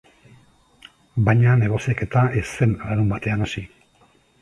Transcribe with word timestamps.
Baina 1.27 1.53
negoziaketa 1.65 2.25
ez 2.43 2.45
zen 2.57 2.77
larunbatean 2.89 3.49
hasi. 3.49 3.69